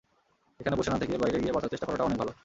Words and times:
এখানে 0.59 0.75
বসে 0.77 0.89
না 0.89 0.97
থেকে 1.01 1.13
বাইরে 1.17 1.37
গিয়ে 1.41 1.55
বাঁচার 1.55 1.71
চেষ্টা 1.71 1.87
করাটাও 1.87 2.07
অনেক 2.07 2.19
ভালো। 2.21 2.31